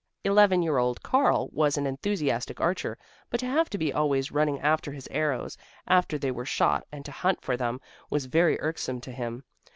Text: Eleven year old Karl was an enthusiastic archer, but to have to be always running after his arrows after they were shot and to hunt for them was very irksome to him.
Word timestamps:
Eleven 0.23 0.63
year 0.63 0.79
old 0.79 1.03
Karl 1.03 1.49
was 1.49 1.77
an 1.77 1.85
enthusiastic 1.85 2.59
archer, 2.59 2.97
but 3.29 3.39
to 3.39 3.45
have 3.45 3.69
to 3.69 3.77
be 3.77 3.93
always 3.93 4.31
running 4.31 4.59
after 4.59 4.91
his 4.93 5.07
arrows 5.11 5.59
after 5.85 6.17
they 6.17 6.31
were 6.31 6.43
shot 6.43 6.87
and 6.91 7.05
to 7.05 7.11
hunt 7.11 7.43
for 7.43 7.55
them 7.55 7.79
was 8.09 8.25
very 8.25 8.59
irksome 8.61 8.99
to 8.99 9.11
him. 9.11 9.43